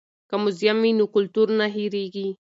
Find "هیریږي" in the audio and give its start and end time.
1.75-2.27